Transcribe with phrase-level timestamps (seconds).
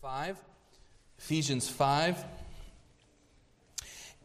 [0.00, 0.38] 5.
[1.18, 2.24] Ephesians 5.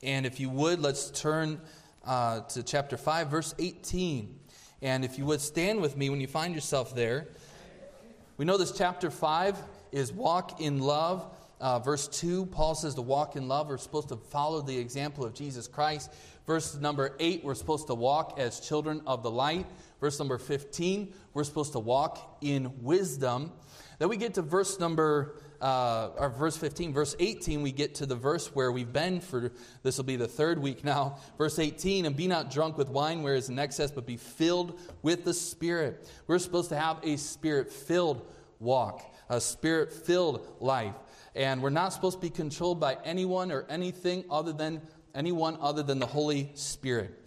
[0.03, 1.59] And if you would, let's turn
[2.05, 4.39] uh, to chapter 5, verse 18.
[4.81, 7.27] And if you would stand with me when you find yourself there.
[8.37, 9.57] We know this chapter 5
[9.91, 11.29] is walk in love.
[11.59, 13.67] Uh, verse 2, Paul says to walk in love.
[13.67, 16.09] We're supposed to follow the example of Jesus Christ.
[16.47, 19.65] Verse number 8, we're supposed to walk as children of the light.
[19.99, 23.51] Verse number 15, we're supposed to walk in wisdom.
[23.99, 28.05] Then we get to verse number uh, or verse 15, verse 18, we get to
[28.05, 29.51] the verse where we've been for
[29.83, 31.17] this will be the third week now.
[31.37, 34.79] Verse 18, and be not drunk with wine where is in excess, but be filled
[35.01, 36.09] with the Spirit.
[36.27, 38.25] We're supposed to have a spirit filled
[38.59, 40.95] walk, a spirit filled life.
[41.35, 44.81] And we're not supposed to be controlled by anyone or anything other than
[45.13, 47.24] anyone other than the Holy Spirit.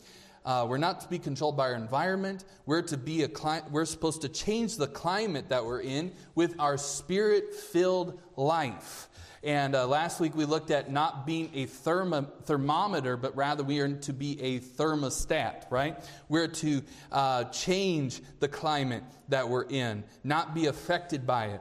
[0.49, 2.43] Uh, we're not to be controlled by our environment.
[2.65, 6.55] We're to be a cli- we're supposed to change the climate that we're in with
[6.59, 9.11] our spirit-filled life.
[9.45, 13.81] And uh, last week we looked at not being a thermo- thermometer, but rather we
[13.81, 16.03] are to be a thermostat, right?
[16.31, 16.81] We're to
[17.13, 21.61] uh, change the climate that we're in, not be affected by it.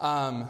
[0.00, 0.46] Um,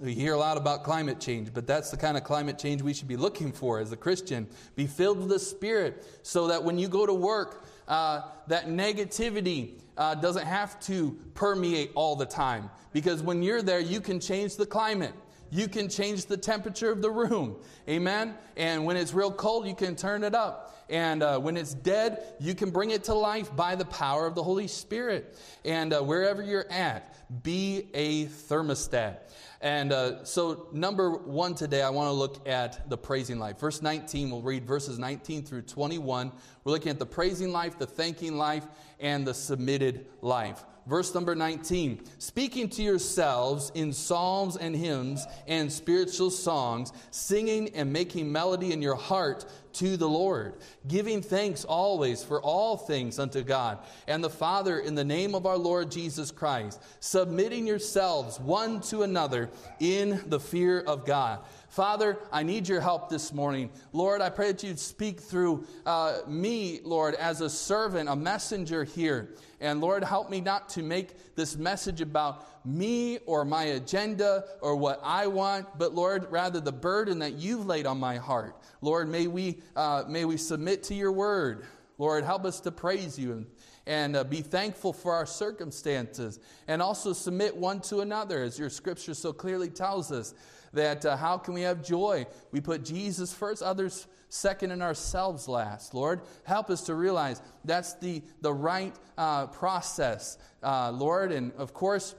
[0.00, 2.94] we hear a lot about climate change, but that's the kind of climate change we
[2.94, 4.48] should be looking for as a Christian.
[4.74, 9.78] Be filled with the Spirit so that when you go to work, uh, that negativity
[9.98, 12.70] uh, doesn't have to permeate all the time.
[12.92, 15.12] Because when you're there, you can change the climate.
[15.50, 17.56] You can change the temperature of the room.
[17.88, 18.34] Amen?
[18.56, 20.86] And when it's real cold, you can turn it up.
[20.88, 24.34] And uh, when it's dead, you can bring it to life by the power of
[24.34, 25.36] the Holy Spirit.
[25.64, 29.18] And uh, wherever you're at, be a thermostat.
[29.62, 33.58] And uh, so, number one today, I want to look at the praising life.
[33.58, 36.32] Verse 19, we'll read verses 19 through 21.
[36.64, 38.64] We're looking at the praising life, the thanking life,
[39.00, 40.64] and the submitted life.
[40.86, 47.92] Verse number 19 speaking to yourselves in psalms and hymns and spiritual songs, singing and
[47.92, 50.54] making melody in your heart to the Lord,
[50.88, 53.78] giving thanks always for all things unto God
[54.08, 59.02] and the Father in the name of our Lord Jesus Christ, submitting yourselves one to
[59.02, 61.40] another in the fear of God.
[61.70, 63.70] Father, I need your help this morning.
[63.92, 68.82] Lord, I pray that you'd speak through uh, me, Lord, as a servant, a messenger
[68.82, 69.36] here.
[69.60, 74.74] And Lord, help me not to make this message about me or my agenda or
[74.74, 78.56] what I want, but Lord, rather the burden that you've laid on my heart.
[78.80, 81.66] Lord, may we, uh, may we submit to your word.
[81.98, 83.46] Lord, help us to praise you and,
[83.86, 88.70] and uh, be thankful for our circumstances and also submit one to another, as your
[88.70, 90.34] scripture so clearly tells us
[90.72, 92.26] that uh, how can we have joy?
[92.52, 95.94] We put Jesus first, others second, and ourselves last.
[95.94, 101.32] Lord, help us to realize that's the, the right uh, process, uh, Lord.
[101.32, 102.14] And of course,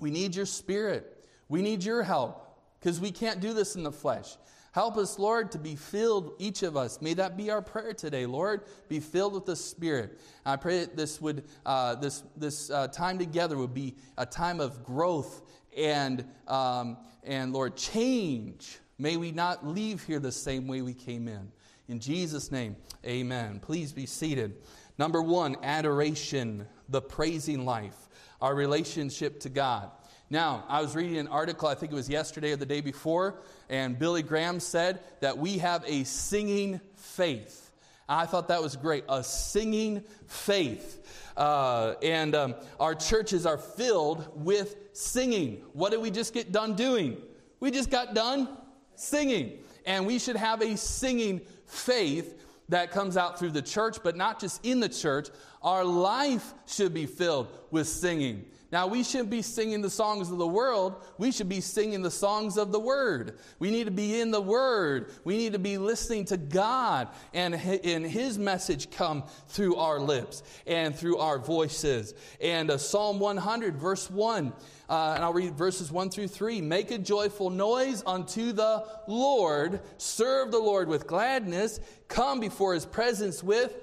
[0.00, 2.42] we need your spirit, we need your help
[2.80, 4.36] because we can't do this in the flesh.
[4.76, 7.00] Help us, Lord, to be filled, each of us.
[7.00, 8.60] May that be our prayer today, Lord.
[8.90, 10.20] Be filled with the Spirit.
[10.44, 14.60] I pray that this would, uh, this this uh, time together would be a time
[14.60, 15.40] of growth
[15.76, 18.78] and um, and Lord, change.
[18.98, 21.52] May we not leave here the same way we came in.
[21.88, 23.60] In Jesus' name, Amen.
[23.60, 24.56] Please be seated.
[24.98, 28.08] Number one, adoration, the praising life,
[28.40, 29.90] our relationship to God.
[30.28, 33.42] Now, I was reading an article, I think it was yesterday or the day before,
[33.68, 37.65] and Billy Graham said that we have a singing faith.
[38.08, 41.02] I thought that was great, a singing faith.
[41.36, 45.62] Uh, and um, our churches are filled with singing.
[45.72, 47.20] What did we just get done doing?
[47.60, 48.48] We just got done
[48.94, 49.58] singing.
[49.84, 54.40] And we should have a singing faith that comes out through the church, but not
[54.40, 55.28] just in the church.
[55.62, 58.44] Our life should be filled with singing.
[58.72, 61.04] Now, we shouldn't be singing the songs of the world.
[61.18, 63.38] We should be singing the songs of the Word.
[63.60, 65.12] We need to be in the Word.
[65.22, 70.42] We need to be listening to God and, and His message come through our lips
[70.66, 72.14] and through our voices.
[72.40, 74.52] And uh, Psalm 100, verse 1,
[74.88, 76.60] uh, and I'll read verses 1 through 3.
[76.60, 79.80] Make a joyful noise unto the Lord.
[79.98, 81.78] Serve the Lord with gladness.
[82.08, 83.76] Come before His presence with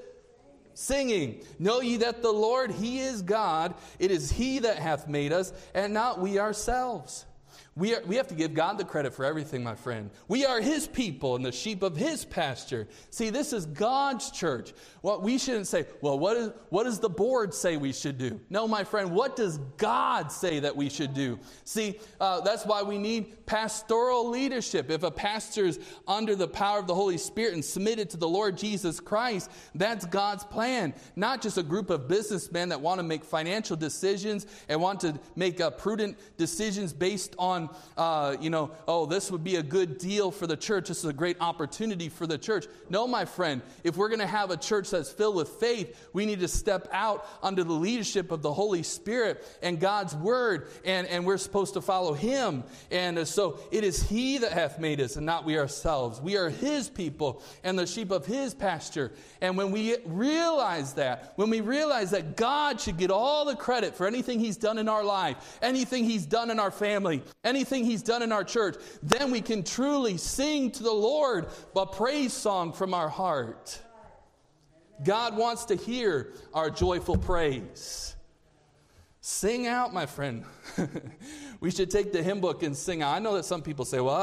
[0.73, 1.43] singing.
[1.59, 3.73] Know ye that the Lord, He is God.
[3.99, 7.25] It is He that hath made us, and not we ourselves.
[7.75, 10.11] We, are, we have to give God the credit for everything, my friend.
[10.27, 12.87] We are His people and the sheep of His pasture.
[13.09, 14.73] See, this is God's church.
[15.01, 18.19] What well, we shouldn't say, well, what, is, what does the board say we should
[18.19, 18.39] do?
[18.51, 21.39] No, my friend, what does God say that we should do?
[21.63, 24.91] See, uh, that's why we need pastoral leadership.
[24.91, 28.29] If a pastor is under the power of the Holy Spirit and submitted to the
[28.29, 30.93] Lord Jesus Christ, that's God's plan.
[31.15, 35.19] Not just a group of businessmen that want to make financial decisions and want to
[35.35, 39.63] make uh, prudent decisions based on on, uh, you know, oh, this would be a
[39.63, 40.87] good deal for the church.
[40.87, 42.65] This is a great opportunity for the church.
[42.89, 46.25] No, my friend, if we're going to have a church that's filled with faith, we
[46.25, 51.07] need to step out under the leadership of the Holy Spirit and God's word, and,
[51.07, 52.63] and we're supposed to follow Him.
[52.91, 56.21] And uh, so it is He that hath made us, and not we ourselves.
[56.21, 59.11] We are His people and the sheep of His pasture.
[59.41, 63.95] And when we realize that, when we realize that God should get all the credit
[63.95, 68.03] for anything He's done in our life, anything He's done in our family, anything He's
[68.03, 72.73] done in our church, then we can truly sing to the Lord a praise song
[72.73, 73.79] from our heart.
[75.03, 78.15] God wants to hear our joyful praise.
[79.21, 80.43] Sing out, my friend.
[81.61, 83.15] we should take the hymn book and sing out.
[83.15, 84.15] I know that some people say, well,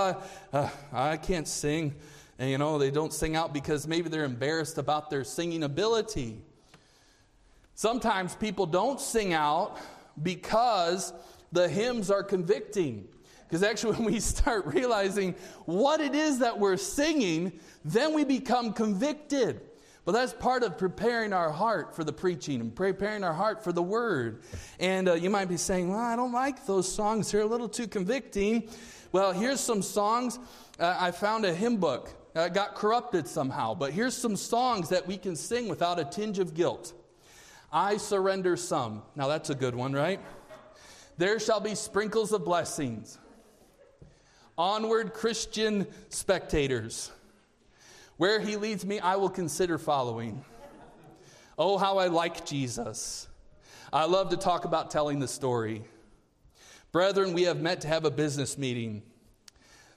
[0.53, 1.94] I, uh, I can't sing.
[2.38, 6.43] And, you know, they don't sing out because maybe they're embarrassed about their singing ability.
[7.75, 9.79] Sometimes people don't sing out
[10.23, 11.12] because
[11.53, 13.09] the hymns are convicting.
[13.50, 17.52] Because actually, when we start realizing what it is that we're singing,
[17.85, 19.61] then we become convicted.
[20.05, 23.73] But that's part of preparing our heart for the preaching and preparing our heart for
[23.73, 24.43] the word.
[24.79, 27.31] And uh, you might be saying, Well, I don't like those songs.
[27.31, 28.69] They're a little too convicting.
[29.12, 30.38] Well, here's some songs.
[30.79, 32.11] Uh, I found a hymn book.
[32.35, 33.75] Uh, got corrupted somehow.
[33.75, 36.93] But here's some songs that we can sing without a tinge of guilt.
[37.73, 39.02] I surrender some.
[39.17, 40.20] Now that's a good one, right?
[41.19, 43.19] There shall be sprinkles of blessings.
[44.61, 47.11] Onward, Christian spectators.
[48.19, 50.45] Where he leads me, I will consider following.
[51.59, 53.27] Oh, how I like Jesus.
[53.91, 55.83] I love to talk about telling the story.
[56.93, 59.01] Brethren, we have met to have a business meeting.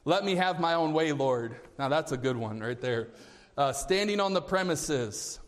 [0.05, 1.57] Let me have my own way, Lord.
[1.77, 3.09] Now, that's a good one right there.
[3.57, 5.41] Uh, standing on the premises.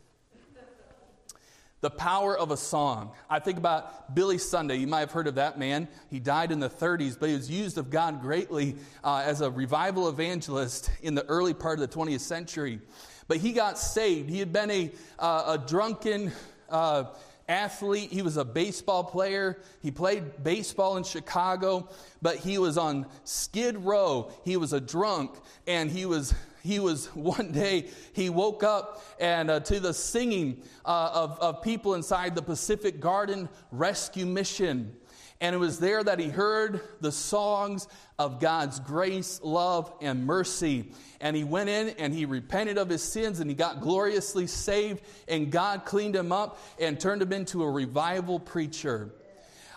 [1.85, 3.11] The power of a song.
[3.29, 4.77] I think about Billy Sunday.
[4.77, 5.87] You might have heard of that man.
[6.09, 9.51] He died in the 30s, but he was used of God greatly uh, as a
[9.51, 12.79] revival evangelist in the early part of the 20th century.
[13.27, 14.31] But he got saved.
[14.31, 16.31] He had been a, uh, a drunken
[16.71, 17.03] uh,
[17.47, 18.11] athlete.
[18.11, 19.61] He was a baseball player.
[19.83, 21.87] He played baseball in Chicago,
[22.19, 24.31] but he was on Skid Row.
[24.43, 25.35] He was a drunk,
[25.67, 26.33] and he was
[26.65, 31.61] he was one day he woke up and uh, to the singing uh, of, of
[31.61, 34.95] people inside the Pacific Garden Rescue Mission
[35.41, 40.91] and it was there that he heard the songs of God's grace, love, and mercy.
[41.19, 45.03] And he went in and he repented of his sins and he got gloriously saved.
[45.27, 49.11] And God cleaned him up and turned him into a revival preacher.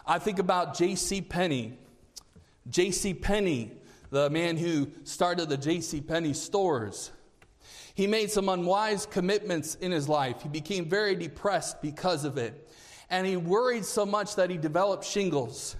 [0.06, 1.22] I think about J.C.
[1.22, 1.76] Penney.
[2.70, 3.14] J.C.
[3.14, 3.72] Penney
[4.10, 6.00] the man who started the J.C.
[6.00, 7.10] Penney stores.
[7.94, 10.42] He made some unwise commitments in his life.
[10.42, 12.70] He became very depressed because of it.
[13.10, 15.76] And he worried so much that he developed shingles.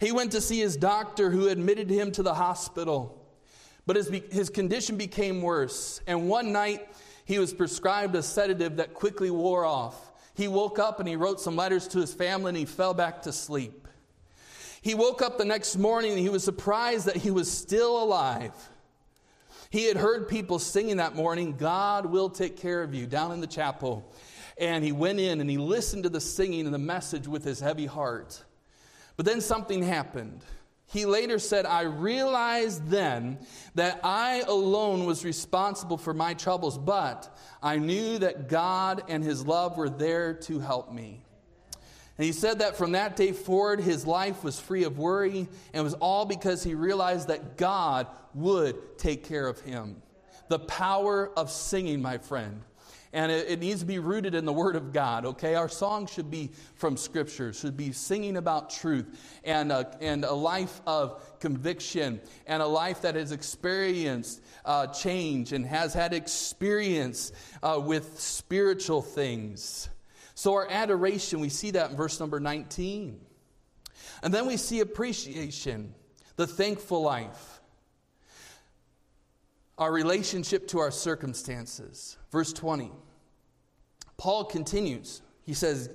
[0.00, 3.20] He went to see his doctor who admitted him to the hospital.
[3.86, 6.00] But his, his condition became worse.
[6.06, 6.88] And one night,
[7.24, 10.12] he was prescribed a sedative that quickly wore off.
[10.34, 13.22] He woke up and he wrote some letters to his family and he fell back
[13.22, 13.83] to sleep.
[14.84, 18.52] He woke up the next morning and he was surprised that he was still alive.
[19.70, 23.40] He had heard people singing that morning, God will take care of you, down in
[23.40, 24.12] the chapel.
[24.58, 27.60] And he went in and he listened to the singing and the message with his
[27.60, 28.44] heavy heart.
[29.16, 30.42] But then something happened.
[30.84, 33.38] He later said, I realized then
[33.74, 39.46] that I alone was responsible for my troubles, but I knew that God and his
[39.46, 41.23] love were there to help me.
[42.16, 45.80] And he said that from that day forward, his life was free of worry, and
[45.80, 50.00] it was all because he realized that God would take care of him.
[50.48, 52.62] The power of singing, my friend.
[53.12, 55.54] And it, it, needs to be rooted in the Word of God, okay?
[55.54, 60.32] Our song should be from Scripture, should be singing about truth and a, and a
[60.32, 67.30] life of conviction and a life that has experienced uh, change and has had experience
[67.62, 69.88] uh, with spiritual things.
[70.34, 73.20] So, our adoration, we see that in verse number 19.
[74.22, 75.94] And then we see appreciation,
[76.36, 77.60] the thankful life,
[79.78, 82.16] our relationship to our circumstances.
[82.30, 82.90] Verse 20.
[84.16, 85.22] Paul continues.
[85.42, 85.90] He says,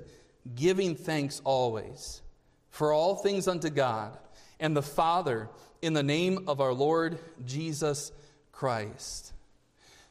[0.55, 2.22] giving thanks always
[2.69, 4.17] for all things unto God
[4.60, 5.50] and the Father
[5.81, 8.12] in the name of our Lord Jesus
[8.51, 9.34] Christ.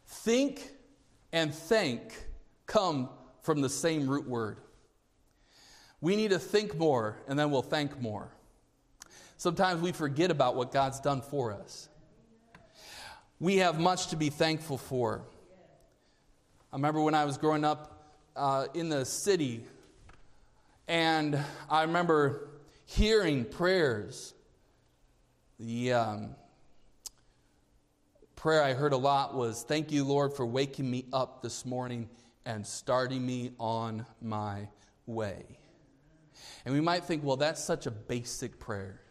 [0.06, 0.73] Think
[1.32, 2.14] and thank
[2.66, 3.11] come
[3.42, 4.59] from the same root word.
[6.00, 8.28] We need to think more, and then we'll thank more.
[9.37, 11.88] Sometimes we forget about what God's done for us.
[13.40, 15.23] We have much to be thankful for.
[16.73, 19.64] I remember when I was growing up uh, in the city,
[20.87, 21.38] and
[21.71, 22.49] I remember
[22.87, 24.35] hearing prayers
[25.61, 26.37] The um,
[28.37, 32.09] prayer I heard a lot was Thank you, Lord, for waking me up this morning
[32.48, 34.66] and starting me on my
[35.06, 35.44] way.
[36.64, 39.02] And we might think, well, that's such a basic prayer,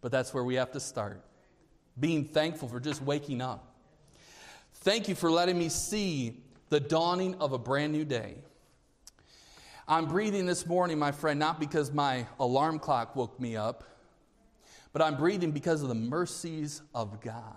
[0.00, 1.20] but that's where we have to start.
[1.98, 3.74] Being thankful for just waking up.
[4.74, 8.36] Thank you for letting me see the dawning of a brand new day.
[9.88, 13.82] I'm breathing this morning, my friend, not because my alarm clock woke me up,
[14.92, 17.56] but I'm breathing because of the mercies of God.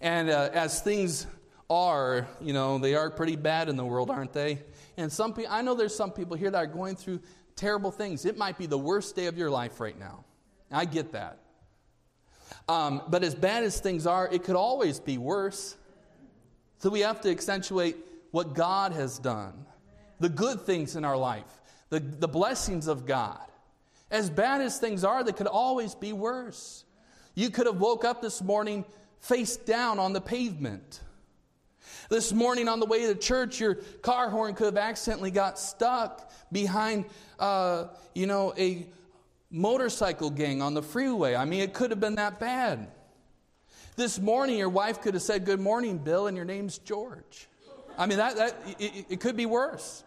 [0.00, 1.26] And uh, as things
[1.70, 4.58] are, you know, they are pretty bad in the world, aren't they?
[4.96, 7.20] And some people, I know there's some people here that are going through
[7.54, 8.26] terrible things.
[8.26, 10.24] It might be the worst day of your life right now.
[10.70, 11.38] I get that.
[12.68, 15.76] Um, but as bad as things are, it could always be worse.
[16.78, 17.96] So we have to accentuate
[18.30, 19.66] what God has done,
[20.18, 23.40] the good things in our life, the, the blessings of God.
[24.10, 26.84] As bad as things are, they could always be worse.
[27.34, 28.84] You could have woke up this morning
[29.20, 31.00] face down on the pavement.
[32.08, 36.30] This morning on the way to church, your car horn could have accidentally got stuck
[36.50, 37.04] behind,
[37.38, 38.86] uh, you know, a
[39.50, 41.34] motorcycle gang on the freeway.
[41.34, 42.88] I mean, it could have been that bad.
[43.96, 47.48] This morning, your wife could have said, Good morning, Bill, and your name's George.
[47.98, 50.04] I mean, that, that it, it could be worse.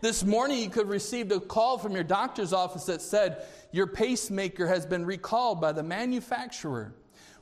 [0.00, 3.86] This morning, you could have received a call from your doctor's office that said, Your
[3.86, 6.94] pacemaker has been recalled by the manufacturer.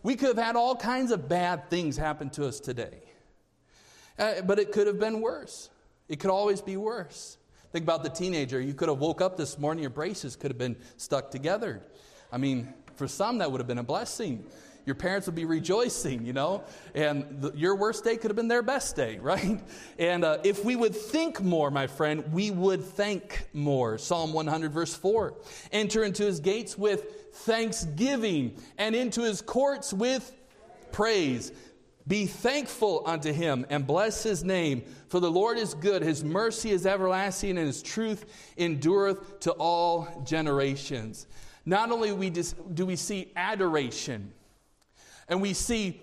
[0.02, 3.03] We could have had all kinds of bad things happen to us today.
[4.18, 5.70] Uh, but it could have been worse.
[6.08, 7.38] It could always be worse.
[7.72, 8.60] Think about the teenager.
[8.60, 11.82] You could have woke up this morning, your braces could have been stuck together.
[12.30, 14.44] I mean, for some, that would have been a blessing
[14.86, 16.62] your parents would be rejoicing, you know,
[16.94, 19.60] and the, your worst day could have been their best day, right?
[19.98, 23.98] And uh, if we would think more, my friend, we would thank more.
[23.98, 25.34] Psalm 100, verse 4
[25.72, 30.34] Enter into his gates with thanksgiving and into his courts with
[30.92, 31.52] praise.
[32.06, 36.02] Be thankful unto him and bless his name, for the Lord is good.
[36.02, 38.26] His mercy is everlasting, and his truth
[38.58, 41.26] endureth to all generations.
[41.64, 44.32] Not only do we see adoration,
[45.28, 46.02] and we see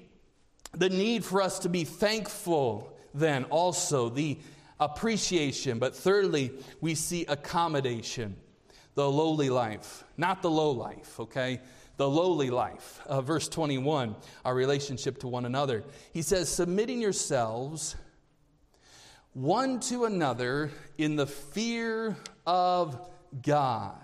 [0.74, 4.40] the need for us to be thankful, then also the
[4.80, 5.78] appreciation.
[5.78, 8.36] But thirdly, we see accommodation,
[8.96, 11.62] the lowly life, not the low life, okay?
[12.02, 13.00] The lowly life.
[13.06, 15.84] Uh, verse 21, our relationship to one another.
[16.14, 17.96] He says, submitting yourselves
[19.34, 22.18] one to another in the fear
[22.48, 23.08] of
[23.44, 24.00] God.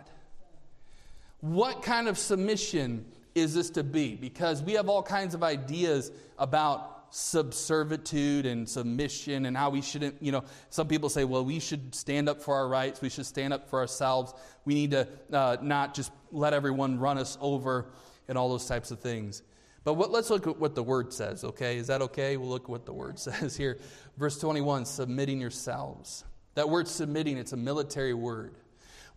[1.39, 4.13] What kind of submission is this to be?
[4.13, 10.22] Because we have all kinds of ideas about subservitude and submission and how we shouldn't,
[10.22, 13.26] you know, some people say, well, we should stand up for our rights, we should
[13.26, 14.34] stand up for ourselves,
[14.66, 17.88] we need to uh, not just let everyone run us over
[18.28, 19.42] and all those types of things.
[19.84, 21.78] But what, let's look at what the word says, okay?
[21.78, 22.36] Is that okay?
[22.38, 23.78] We'll look at what the word says here.
[24.18, 26.24] Verse 21 submitting yourselves.
[26.56, 28.56] That word submitting, it's a military word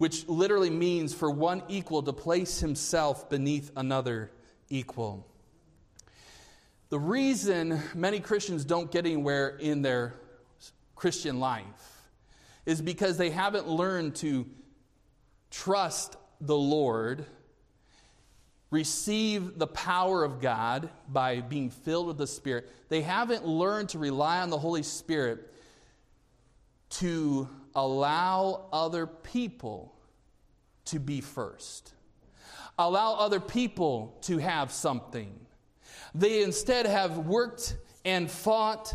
[0.00, 4.30] which literally means for one equal to place himself beneath another
[4.70, 5.29] equal.
[6.90, 10.14] The reason many Christians don't get anywhere in their
[10.96, 11.64] Christian life
[12.66, 14.44] is because they haven't learned to
[15.52, 17.24] trust the Lord,
[18.72, 22.68] receive the power of God by being filled with the Spirit.
[22.88, 25.48] They haven't learned to rely on the Holy Spirit
[26.90, 29.94] to allow other people
[30.86, 31.94] to be first.
[32.76, 35.46] Allow other people to have something.
[36.14, 38.94] They instead have worked and fought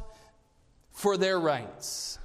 [0.92, 2.20] for their rights.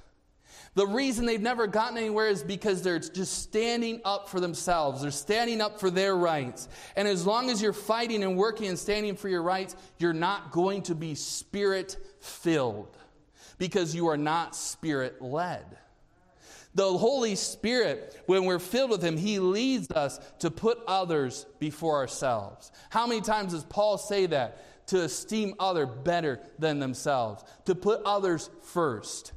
[0.75, 5.03] The reason they've never gotten anywhere is because they're just standing up for themselves.
[5.03, 6.69] They're standing up for their rights.
[6.95, 10.53] And as long as you're fighting and working and standing for your rights, you're not
[10.53, 12.97] going to be spirit filled
[13.59, 15.65] because you are not spirit led.
[16.75, 21.97] The Holy Spirit, when we're filled with Him, He leads us to put others before
[21.97, 22.71] ourselves.
[22.91, 24.65] How many times does Paul say that?
[24.89, 29.33] To esteem other better than themselves, to put others first.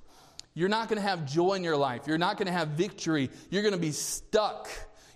[0.55, 2.03] You're not going to have joy in your life.
[2.05, 3.29] You're not going to have victory.
[3.49, 4.69] You're going to be stuck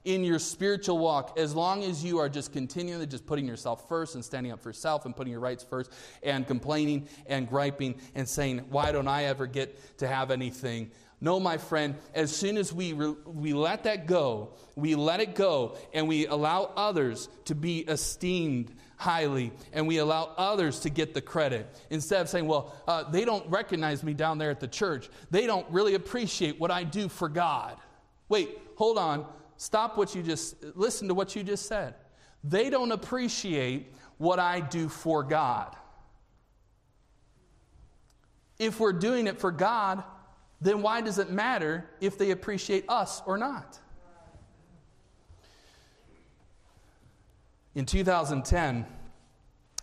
[0.07, 4.15] in your spiritual walk as long as you are just continually just putting yourself first
[4.15, 5.91] and standing up for yourself and putting your rights first
[6.23, 10.91] and complaining and griping and saying, Why don't I ever get to have anything?
[11.19, 15.35] No, my friend, as soon as we, re- we let that go, we let it
[15.35, 21.13] go, and we allow others to be esteemed highly, and we allow others to get
[21.13, 21.67] the credit.
[21.89, 25.45] Instead of saying, well, uh, they don't recognize me down there at the church, they
[25.45, 27.77] don't really appreciate what I do for God.
[28.27, 29.25] Wait, hold on.
[29.57, 31.95] Stop what you just, listen to what you just said.
[32.43, 35.75] they don't appreciate what I do for God.
[38.59, 40.03] If we're doing it for God,
[40.59, 43.79] then why does it matter if they appreciate us or not?
[47.77, 48.87] In 2010,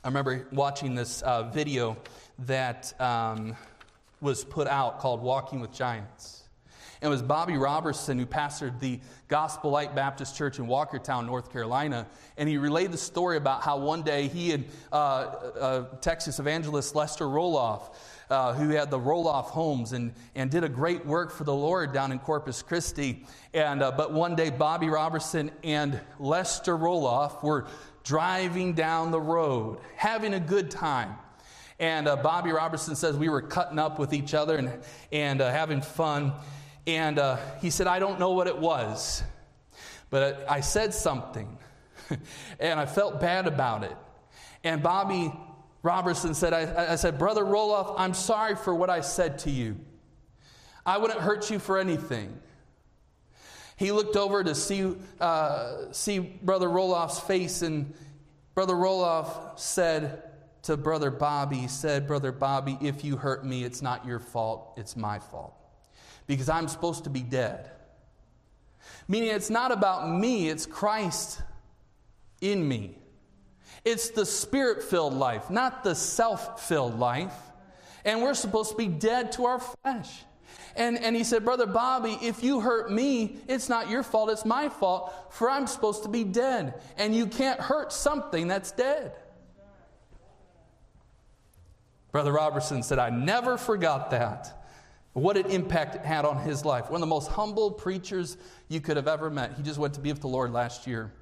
[0.03, 1.97] I remember watching this uh, video
[2.41, 3.55] that um,
[4.21, 6.43] was put out called Walking with Giants.
[7.01, 8.99] It was Bobby Roberson who pastored the
[9.29, 12.09] Gospel Light Baptist Church in Walkertown, North Carolina.
[12.37, 16.97] And he relayed the story about how one day he and uh, uh, Texas evangelist
[16.97, 17.95] Lester Roloff,
[18.31, 21.93] uh, who had the Roloff homes and, and did a great work for the Lord
[21.93, 23.27] down in Corpus Christi.
[23.53, 27.67] And, uh, but one day, Bobby Roberson and Lester Roloff were
[28.03, 31.17] driving down the road, having a good time.
[31.79, 35.51] And uh, Bobby Roberson says we were cutting up with each other and, and uh,
[35.51, 36.33] having fun.
[36.87, 39.23] And uh, he said, I don't know what it was,
[40.11, 41.59] but I said something,
[42.61, 43.97] and I felt bad about it.
[44.63, 45.33] And Bobby
[45.85, 49.77] Roberson said, I, I said, Brother Roloff, I'm sorry for what I said to you.
[50.87, 52.41] I wouldn't hurt you for anything.
[53.77, 57.93] He looked over to see, uh, see Brother Roloff's face, and
[58.55, 60.23] Brother Roloff said
[60.63, 64.97] to Brother Bobby, said, Brother Bobby, if you hurt me, it's not your fault, it's
[64.97, 65.55] my fault
[66.27, 67.71] because I'm supposed to be dead.
[69.07, 71.43] Meaning it's not about me, it's Christ
[72.41, 72.97] in me.
[73.85, 77.35] It's the spirit filled life, not the self filled life.
[78.05, 80.11] And we're supposed to be dead to our flesh.
[80.77, 84.45] And, and he said, Brother Bobby, if you hurt me, it's not your fault, it's
[84.45, 86.75] my fault, for I'm supposed to be dead.
[86.99, 89.13] And you can't hurt something that's dead.
[92.13, 94.65] Brother Roberson said, I never forgot that
[95.15, 96.91] what an impact it had on his life.
[96.91, 98.37] One of the most humble preachers
[98.69, 99.55] you could have ever met.
[99.57, 101.13] He just went to be with the Lord last year.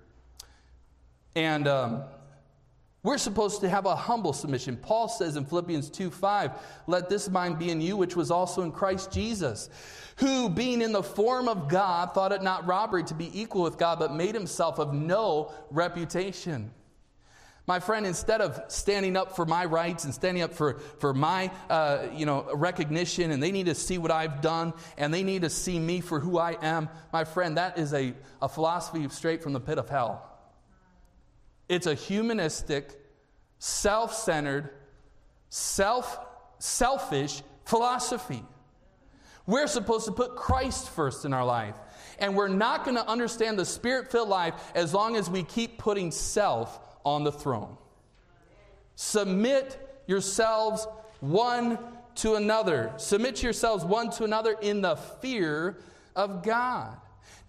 [1.36, 2.02] And um,
[3.02, 4.76] we're supposed to have a humble submission.
[4.76, 6.52] Paul says in Philippians 2 5,
[6.86, 9.68] let this mind be in you, which was also in Christ Jesus,
[10.16, 13.78] who, being in the form of God, thought it not robbery to be equal with
[13.78, 16.70] God, but made himself of no reputation
[17.66, 21.48] my friend, instead of standing up for my rights and standing up for, for my
[21.70, 25.42] uh, you know, recognition, and they need to see what I've done, and they need
[25.42, 29.44] to see me for who I am, my friend, that is a, a philosophy straight
[29.44, 30.28] from the pit of hell.
[31.72, 33.00] It's a humanistic,
[33.58, 34.68] self centered,
[35.48, 36.18] self
[36.58, 38.44] selfish philosophy.
[39.46, 41.74] We're supposed to put Christ first in our life.
[42.18, 45.78] And we're not going to understand the spirit filled life as long as we keep
[45.78, 47.78] putting self on the throne.
[48.94, 50.86] Submit yourselves
[51.20, 51.78] one
[52.16, 52.92] to another.
[52.98, 55.78] Submit yourselves one to another in the fear
[56.14, 56.98] of God.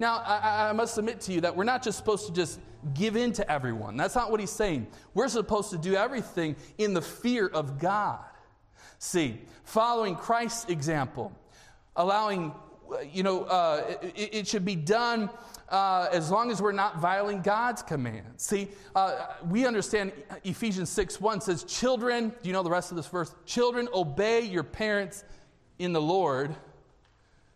[0.03, 2.59] Now, I, I, must submit to you that we're not just supposed to just
[2.93, 3.95] give in to everyone.
[3.95, 4.87] That's not what he's saying.
[5.13, 8.19] We're supposed to do everything in the fear of God.
[8.99, 11.31] See, following Christ's example,
[11.95, 12.51] allowing,
[13.13, 15.29] you know, uh, it, it should be done
[15.69, 18.43] uh, as long as we're not violating God's commands.
[18.43, 20.11] See, uh, we understand
[20.43, 23.33] Ephesians 6 1 says, Children, do you know the rest of this verse?
[23.45, 25.23] Children, obey your parents
[25.79, 26.53] in the Lord.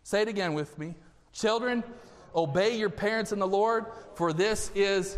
[0.03, 0.95] Say it again with me.
[1.33, 1.83] Children,
[2.35, 3.85] obey your parents in the Lord,
[4.15, 5.17] for this is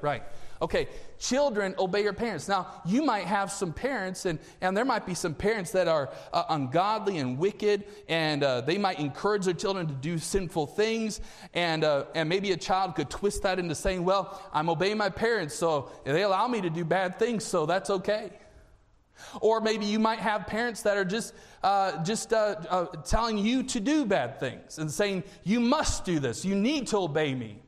[0.00, 0.22] right.
[0.62, 2.46] Okay, children, obey your parents.
[2.46, 6.10] Now, you might have some parents, and, and there might be some parents that are
[6.34, 11.22] uh, ungodly and wicked, and uh, they might encourage their children to do sinful things.
[11.54, 15.08] And, uh, and maybe a child could twist that into saying, Well, I'm obeying my
[15.08, 18.30] parents, so they allow me to do bad things, so that's okay.
[19.40, 23.62] Or maybe you might have parents that are just, uh, just uh, uh, telling you
[23.64, 27.60] to do bad things and saying, You must do this, you need to obey me.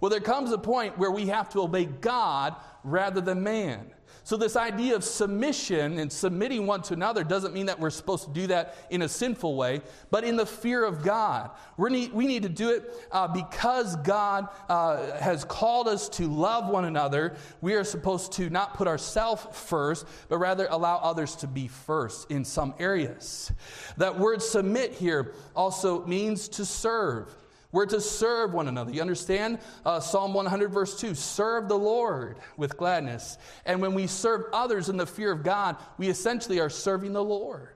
[0.00, 2.54] Well, there comes a point where we have to obey God
[2.84, 3.92] rather than man.
[4.26, 8.24] So, this idea of submission and submitting one to another doesn't mean that we're supposed
[8.24, 11.52] to do that in a sinful way, but in the fear of God.
[11.76, 16.26] we need, we need to do it uh, because God uh, has called us to
[16.26, 17.36] love one another.
[17.60, 22.28] We are supposed to not put ourselves first, but rather allow others to be first
[22.28, 23.52] in some areas.
[23.96, 27.32] That word submit here also means to serve.
[27.72, 28.92] We're to serve one another.
[28.92, 29.58] You understand?
[29.84, 33.38] Uh, Psalm 100, verse 2 serve the Lord with gladness.
[33.64, 37.24] And when we serve others in the fear of God, we essentially are serving the
[37.24, 37.70] Lord.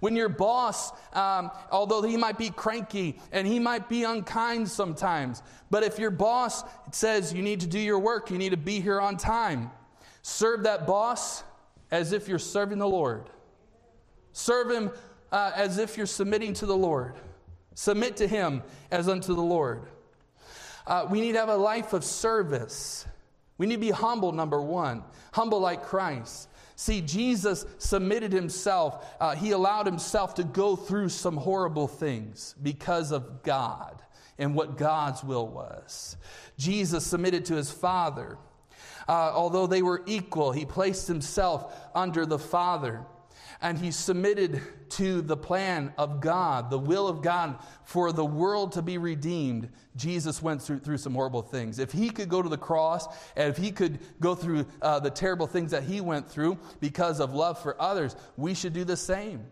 [0.00, 5.42] When your boss, um, although he might be cranky and he might be unkind sometimes,
[5.70, 8.80] but if your boss says you need to do your work, you need to be
[8.80, 9.70] here on time,
[10.22, 11.44] serve that boss
[11.90, 13.30] as if you're serving the Lord.
[14.32, 14.90] Serve him
[15.32, 17.14] uh, as if you're submitting to the Lord.
[17.78, 19.82] Submit to him as unto the Lord.
[20.84, 23.06] Uh, we need to have a life of service.
[23.56, 25.04] We need to be humble, number one.
[25.32, 26.48] Humble like Christ.
[26.74, 29.06] See, Jesus submitted himself.
[29.20, 34.02] Uh, he allowed himself to go through some horrible things because of God
[34.38, 36.16] and what God's will was.
[36.56, 38.38] Jesus submitted to his Father.
[39.06, 43.06] Uh, although they were equal, he placed himself under the Father
[43.60, 48.72] and he submitted to the plan of God, the will of God for the world
[48.72, 49.68] to be redeemed.
[49.96, 51.78] Jesus went through, through some horrible things.
[51.78, 55.10] If he could go to the cross, and if he could go through uh, the
[55.10, 58.96] terrible things that he went through because of love for others, we should do the
[58.96, 59.44] same.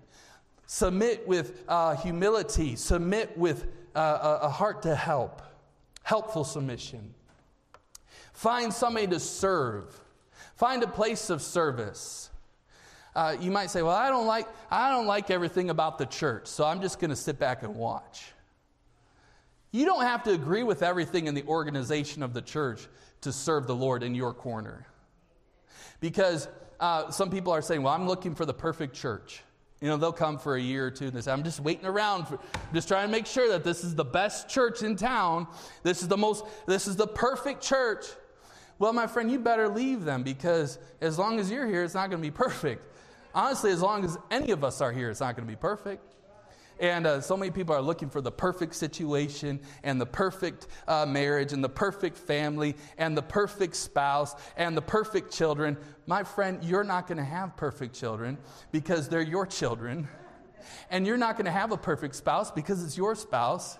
[0.67, 5.43] Submit with uh, humility, submit with uh, a heart to help,
[6.03, 7.15] helpful submission.
[8.33, 9.99] Find somebody to serve,
[10.55, 12.31] find a place of service.
[13.17, 16.49] Uh, you might say, "Well, I don't like I don't like everything about the church,
[16.49, 18.27] so I'm just going to sit back and watch."
[19.73, 22.87] You don't have to agree with everything in the organization of the church
[23.23, 24.87] to serve the Lord in your corner,
[25.99, 26.47] because
[26.79, 29.41] uh, some people are saying, "Well, I'm looking for the perfect church."
[29.81, 31.85] You know, they'll come for a year or two and they say, I'm just waiting
[31.85, 32.39] around, for,
[32.73, 35.47] just trying to make sure that this is the best church in town.
[35.83, 38.07] This is the most, this is the perfect church.
[38.79, 42.09] Well, my friend, you better leave them because as long as you're here, it's not
[42.09, 42.91] going to be perfect
[43.37, 46.15] honestly, as long as any of us are here, it's not going to be perfect.
[46.79, 51.07] And uh, so many people are looking for the perfect situation and the perfect uh,
[51.07, 55.79] marriage and the perfect family and the perfect spouse and the perfect children.
[56.07, 58.37] My friend, you're not going to have perfect children
[58.73, 60.09] because they're your children.
[60.91, 63.79] And you're not going to have a perfect spouse because it's your spouse.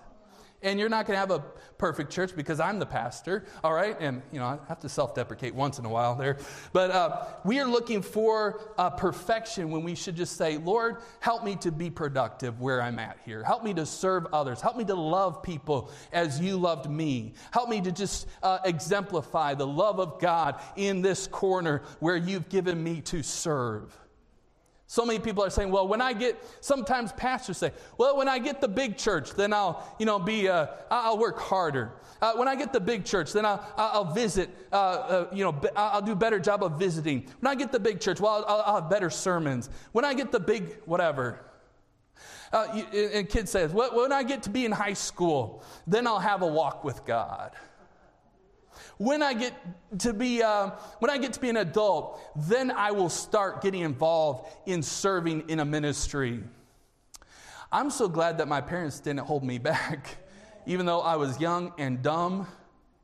[0.63, 1.43] And you're not going to have a
[1.77, 3.95] perfect church because I'm the pastor, all right?
[3.99, 6.37] And, you know, I have to self deprecate once in a while there.
[6.73, 11.43] But uh, we are looking for uh, perfection when we should just say, Lord, help
[11.43, 13.43] me to be productive where I'm at here.
[13.43, 14.59] Help me to serve others.
[14.59, 17.33] Help me to love people as you loved me.
[17.51, 22.49] Help me to just uh, exemplify the love of God in this corner where you've
[22.49, 23.95] given me to serve.
[24.89, 28.39] So many people are saying, well, when I get, sometimes pastors say, well, when I
[28.39, 31.91] get the big church, then I'll, you know, be, uh, I'll work harder.
[32.21, 35.61] Uh, when I get the big church, then I'll, I'll visit, uh, uh you know,
[35.75, 37.25] I'll do a better job of visiting.
[37.41, 39.69] When I get the big church, well, I'll, I'll have better sermons.
[39.91, 41.43] When I get the big, whatever.
[42.53, 46.17] Uh, and kids say, well, when I get to be in high school, then I'll
[46.17, 47.51] have a walk with God.
[48.97, 49.53] When I get
[49.99, 53.81] to be, uh, when I get to be an adult, then I will start getting
[53.81, 56.43] involved in serving in a ministry.
[57.71, 60.17] I'm so glad that my parents didn't hold me back,
[60.65, 62.47] even though I was young and dumb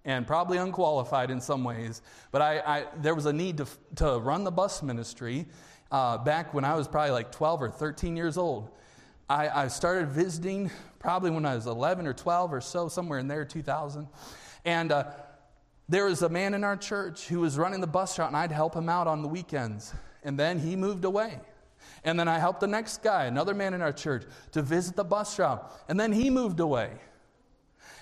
[0.06, 2.02] and probably unqualified in some ways.
[2.32, 5.46] But I, I there was a need to, to run the bus ministry
[5.92, 8.70] uh, back when I was probably like 12 or 13 years old.
[9.30, 13.28] I, I started visiting probably when I was 11 or 12 or so, somewhere in
[13.28, 14.08] there, 2000.
[14.66, 15.06] And uh,
[15.90, 18.52] there was a man in our church who was running the bus route, and I'd
[18.52, 19.94] help him out on the weekends.
[20.24, 21.40] And then he moved away.
[22.06, 25.04] And then I helped the next guy, another man in our church, to visit the
[25.04, 25.72] bus route.
[25.88, 26.92] And then he moved away.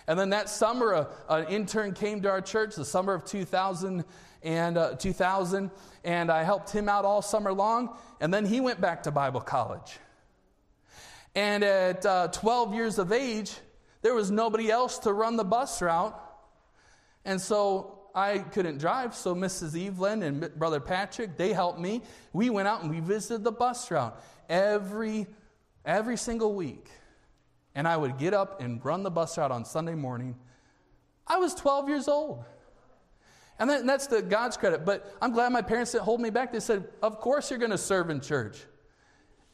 [0.07, 4.03] And then that summer, an intern came to our church, the summer of 2000,
[4.43, 5.69] and, uh, 2000,
[6.03, 7.95] and I helped him out all summer long.
[8.19, 9.99] And then he went back to Bible college.
[11.35, 13.55] And at uh, 12 years of age,
[14.01, 16.19] there was nobody else to run the bus route.
[17.25, 19.87] And so I couldn't drive, so Mrs.
[19.87, 22.01] Evelyn and Brother Patrick, they helped me.
[22.33, 25.27] We went out and we visited the bus route every,
[25.85, 26.89] every single week.
[27.73, 30.35] And I would get up and run the bus route on Sunday morning.
[31.25, 32.43] I was 12 years old.
[33.59, 34.85] And that's the God's credit.
[34.85, 36.51] But I'm glad my parents didn't hold me back.
[36.51, 38.57] They said, Of course you're going to serve in church.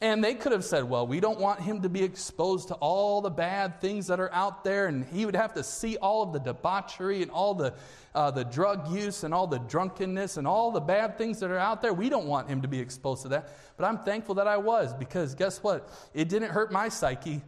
[0.00, 3.20] And they could have said, well, we don't want him to be exposed to all
[3.20, 6.32] the bad things that are out there, and he would have to see all of
[6.32, 7.74] the debauchery and all the,
[8.14, 11.58] uh, the drug use and all the drunkenness and all the bad things that are
[11.58, 11.92] out there.
[11.92, 13.48] We don't want him to be exposed to that.
[13.76, 15.90] But I'm thankful that I was because guess what?
[16.14, 17.42] It didn't hurt my psyche.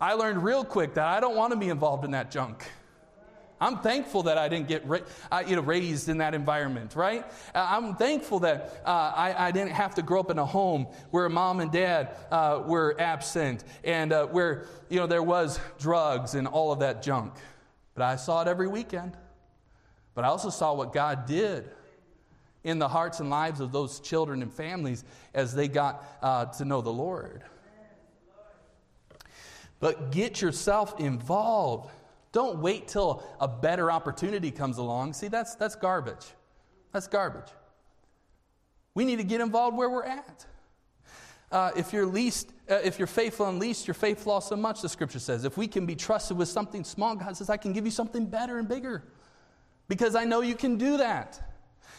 [0.00, 2.64] I learned real quick that I don't want to be involved in that junk.
[3.64, 5.00] I'm thankful that I didn't get ra-
[5.46, 7.24] you know, raised in that environment, right?
[7.54, 10.86] Uh, I'm thankful that uh, I, I, didn't have to grow up in a home
[11.10, 16.34] where mom and dad uh, were absent and uh, where you know, there was drugs
[16.34, 17.32] and all of that junk.
[17.94, 19.16] But I saw it every weekend.
[20.14, 21.70] But I also saw what God did
[22.64, 26.66] in the hearts and lives of those children and families as they got uh, to
[26.66, 27.42] know the Lord.
[29.80, 31.90] But get yourself involved.
[32.34, 35.12] Don't wait till a better opportunity comes along.
[35.12, 36.26] See, that's, that's garbage.
[36.92, 37.46] That's garbage.
[38.92, 40.44] We need to get involved where we're at.
[41.52, 44.82] Uh, if you're least, uh, if you're faithful and least, you're faithful also much.
[44.82, 47.72] The Scripture says, if we can be trusted with something small, God says, I can
[47.72, 49.04] give you something better and bigger.
[49.86, 51.40] because I know you can do that.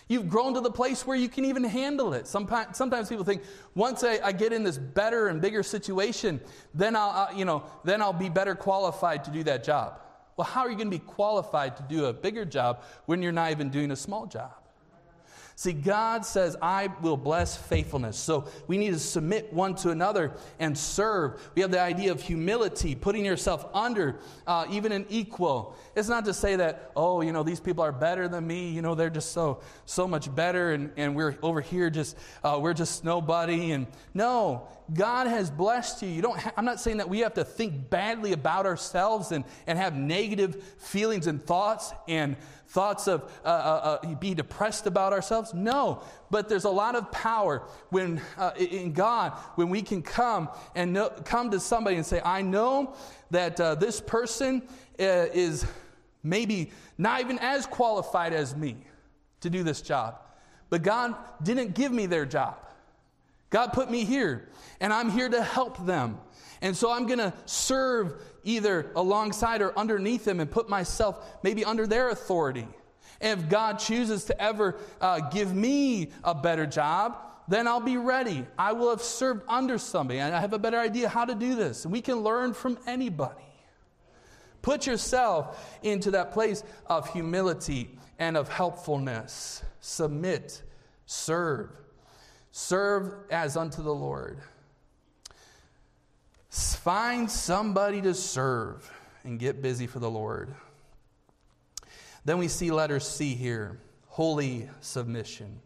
[0.09, 2.27] You've grown to the place where you can even handle it.
[2.27, 3.41] Sometimes, sometimes people think
[3.73, 6.41] once I, I, get in this better and bigger situation,
[6.73, 10.01] then I'll, I'll, you know, then I'll be better qualified to do that job.
[10.37, 13.31] Well, how are you going to be qualified to do a bigger job when you're
[13.31, 14.51] not even doing a small job?
[15.57, 18.17] See, God says, I will bless faithfulness.
[18.17, 21.41] So we need to submit one to another and serve.
[21.55, 25.77] We have the idea of humility, putting yourself under uh, even an equal.
[25.95, 28.69] It's not to say that, oh, you know, these people are better than me.
[28.69, 32.59] You know, they're just so, so much better and, and we're over here just, uh,
[32.61, 33.71] we're just nobody.
[33.71, 36.09] And no, God has blessed you.
[36.09, 39.45] You don't ha- I'm not saying that we have to think badly about ourselves and,
[39.67, 42.35] and have negative feelings and thoughts and
[42.67, 45.53] thoughts of uh, uh, uh, be depressed about ourselves.
[45.53, 50.49] No, but there's a lot of power when uh, in God when we can come
[50.75, 52.95] and know, come to somebody and say, "I know
[53.31, 54.61] that uh, this person
[54.99, 55.65] uh, is
[56.23, 58.77] maybe not even as qualified as me
[59.41, 60.19] to do this job,
[60.69, 62.57] but God didn't give me their job.
[63.55, 64.49] God put me here,
[64.81, 66.17] and I'm here to help them."
[66.61, 71.13] And so I'm going to serve either alongside or underneath them and put myself
[71.43, 72.67] maybe under their authority.
[73.21, 77.97] And if God chooses to ever uh, give me a better job, then I'll be
[77.97, 78.45] ready.
[78.57, 81.55] I will have served under somebody, and I have a better idea how to do
[81.55, 81.85] this.
[81.85, 83.45] We can learn from anybody.
[84.61, 89.63] Put yourself into that place of humility and of helpfulness.
[89.79, 90.63] Submit,
[91.05, 91.69] serve.
[92.57, 94.39] Serve as unto the Lord.
[96.49, 98.89] Find somebody to serve
[99.25, 100.55] and get busy for the Lord.
[102.23, 105.59] Then we see letter C here holy submission.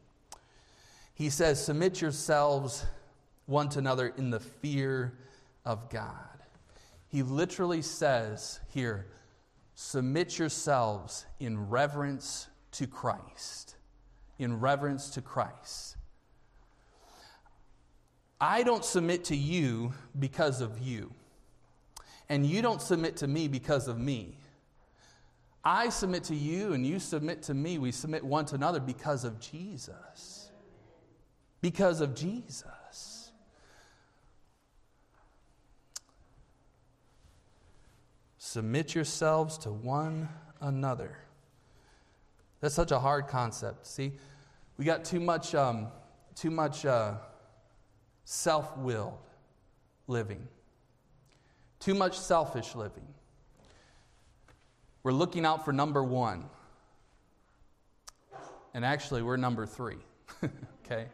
[1.13, 2.83] He says, Submit yourselves
[3.45, 5.13] one to another in the fear
[5.65, 6.41] of God.
[7.07, 9.05] He literally says here,
[9.75, 13.75] Submit yourselves in reverence to Christ.
[14.39, 15.97] In reverence to Christ.
[18.41, 21.11] I don't submit to you because of you,
[22.29, 24.37] and you don't submit to me because of me.
[25.63, 27.77] I submit to you, and you submit to me.
[27.77, 30.49] We submit one to another because of Jesus.
[31.59, 33.31] Because of Jesus.
[38.37, 40.29] Submit yourselves to one
[40.61, 41.17] another.
[42.61, 43.85] That's such a hard concept.
[43.85, 44.13] See,
[44.77, 45.89] we got too much, um,
[46.35, 46.85] too much.
[46.85, 47.15] Uh,
[48.29, 49.17] self willed
[50.05, 50.47] living,
[51.79, 53.07] too much selfish living.
[55.01, 56.45] We're looking out for number one.
[58.75, 59.97] And actually, we're number three.
[60.85, 61.07] okay?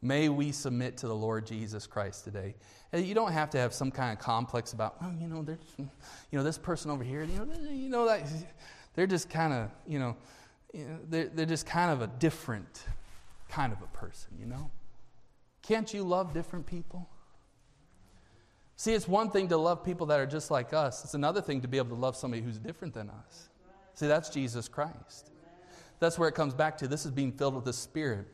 [0.00, 2.54] May we submit to the Lord Jesus Christ today.
[2.90, 5.58] And you don't have to have some kind of complex about, oh, you know, there's,
[5.78, 5.88] you
[6.38, 8.26] know, this person over here, you know, you know that
[8.94, 10.16] they're just kind of, you know,
[11.10, 12.84] they're, they're just kind of a different
[13.50, 14.70] kind of a person, you know?
[15.66, 17.08] Can't you love different people?
[18.76, 21.62] See, it's one thing to love people that are just like us, it's another thing
[21.62, 23.48] to be able to love somebody who's different than us.
[23.94, 25.30] See, that's Jesus Christ.
[25.98, 26.88] That's where it comes back to.
[26.88, 28.26] This is being filled with the Spirit.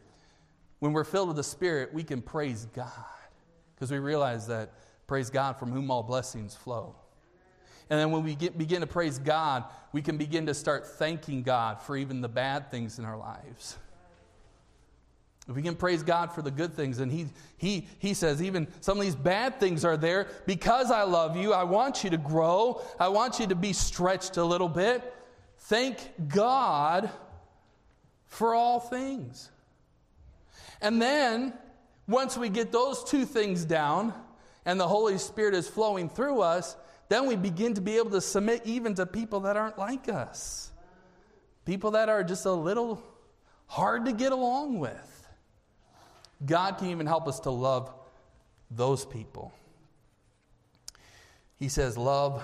[0.81, 2.91] When we're filled with the Spirit, we can praise God
[3.75, 4.73] because we realize that,
[5.07, 6.97] praise God, from whom all blessings flow.
[7.89, 11.43] And then when we get, begin to praise God, we can begin to start thanking
[11.43, 13.77] God for even the bad things in our lives.
[15.49, 17.27] If we can praise God for the good things, and he,
[17.57, 21.53] he, he says, even some of these bad things are there because I love you.
[21.53, 22.81] I want you to grow.
[23.01, 25.03] I want you to be stretched a little bit.
[25.59, 27.11] Thank God
[28.27, 29.51] for all things.
[30.81, 31.55] And then,
[32.07, 34.13] once we get those two things down
[34.65, 36.77] and the Holy Spirit is flowing through us,
[37.09, 40.71] then we begin to be able to submit even to people that aren't like us.
[41.65, 43.03] People that are just a little
[43.67, 45.22] hard to get along with.
[46.45, 47.93] God can even help us to love
[48.71, 49.53] those people.
[51.59, 52.43] He says, Love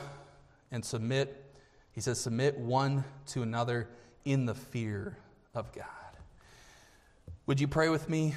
[0.71, 1.45] and submit.
[1.93, 3.89] He says, Submit one to another
[4.25, 5.17] in the fear
[5.55, 5.87] of God.
[7.47, 8.35] Would you pray with me?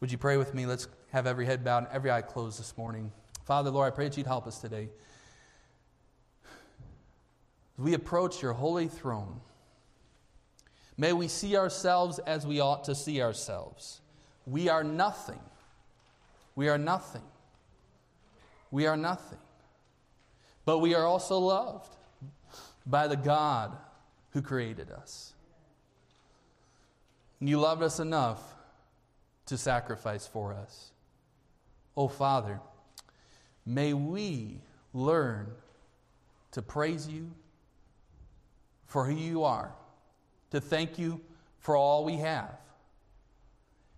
[0.00, 0.66] Would you pray with me?
[0.66, 3.12] Let's have every head bowed and every eye closed this morning.
[3.44, 4.88] Father, Lord, I pray that you'd help us today.
[7.78, 9.40] As we approach your holy throne,
[10.96, 14.00] May we see ourselves as we ought to see ourselves.
[14.46, 15.40] We are nothing.
[16.54, 17.22] We are nothing.
[18.70, 19.38] We are nothing.
[20.64, 21.96] But we are also loved
[22.86, 23.76] by the God
[24.30, 25.32] who created us.
[27.40, 28.40] You loved us enough
[29.46, 30.90] to sacrifice for us.
[31.96, 32.60] Oh, Father,
[33.66, 34.60] may we
[34.94, 35.48] learn
[36.52, 37.30] to praise you
[38.86, 39.72] for who you are,
[40.52, 41.18] to thank you
[41.60, 42.58] for all we have,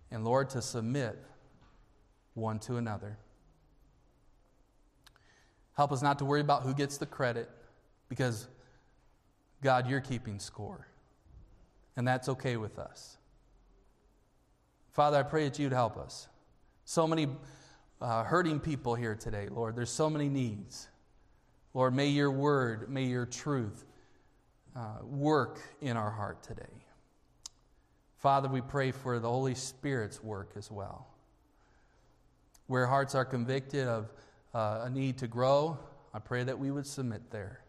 [0.09, 1.21] and Lord, to submit
[2.33, 3.17] one to another.
[5.75, 7.49] Help us not to worry about who gets the credit
[8.07, 8.47] because,
[9.61, 10.87] God, you're keeping score.
[11.97, 13.17] And that's okay with us.
[14.93, 16.29] Father, I pray that you'd help us.
[16.85, 17.27] So many
[17.99, 19.75] uh, hurting people here today, Lord.
[19.75, 20.87] There's so many needs.
[21.73, 23.83] Lord, may your word, may your truth
[24.75, 26.63] uh, work in our heart today.
[28.17, 31.07] Father, we pray for the Holy Spirit's work as well.
[32.67, 34.11] Where hearts are convicted of
[34.53, 35.77] uh, a need to grow,
[36.13, 37.61] I pray that we would submit there.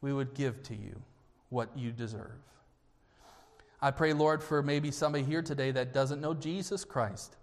[0.00, 1.00] We would give to you
[1.50, 2.40] what you deserve.
[3.80, 7.36] I pray, Lord, for maybe somebody here today that doesn't know Jesus Christ.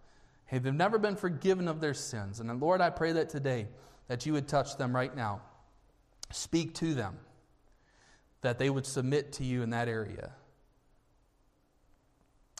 [0.47, 2.39] Hey, they've never been forgiven of their sins.
[2.39, 3.67] And Lord, I pray that today
[4.07, 5.41] that you would touch them right now.
[6.31, 7.17] Speak to them,
[8.41, 10.31] that they would submit to you in that area.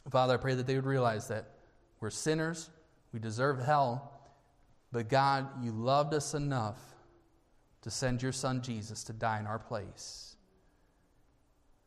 [0.10, 1.50] Father, I pray that they would realize that
[2.00, 2.70] we're sinners,
[3.13, 4.12] we deserve hell,
[4.91, 6.80] but God, you loved us enough
[7.84, 10.36] to send your son Jesus to die in our place.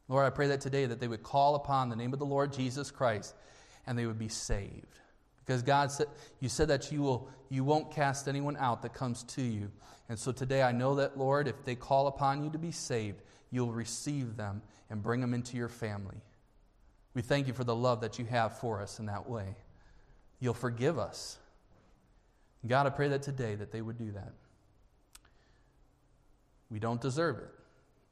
[0.09, 2.53] Lord, I pray that today that they would call upon the name of the Lord
[2.53, 3.35] Jesus Christ
[3.87, 4.99] and they would be saved.
[5.45, 6.07] Because God said
[6.41, 9.71] you said that you will you won't cast anyone out that comes to you.
[10.09, 13.21] And so today I know that Lord, if they call upon you to be saved,
[13.55, 16.17] you'll receive them and bring them into your family.
[17.15, 19.55] We thank you for the love that you have for us in that way.
[20.41, 21.39] You'll forgive us.
[22.67, 24.33] God, I pray that today that they would do that.
[26.69, 27.51] We don't deserve it.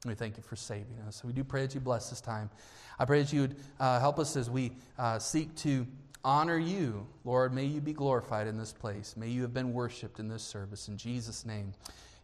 [0.05, 1.23] We thank you for saving us.
[1.23, 2.49] We do pray that you bless this time.
[2.97, 5.85] I pray that you would uh, help us as we uh, seek to
[6.23, 7.05] honor you.
[7.25, 9.15] Lord, may you be glorified in this place.
[9.17, 10.87] May you have been worshiped in this service.
[10.87, 11.73] In Jesus' name,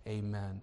[0.08, 0.62] amen.